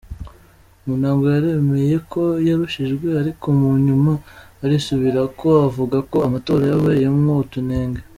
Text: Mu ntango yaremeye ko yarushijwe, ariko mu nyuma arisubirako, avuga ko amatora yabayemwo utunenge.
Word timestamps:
Mu 0.83 0.93
ntango 0.99 1.25
yaremeye 1.35 1.95
ko 2.11 2.21
yarushijwe, 2.47 3.07
ariko 3.21 3.45
mu 3.59 3.69
nyuma 3.85 4.11
arisubirako, 4.63 5.47
avuga 5.67 5.97
ko 6.11 6.17
amatora 6.27 6.63
yabayemwo 6.71 7.33
utunenge. 7.45 8.01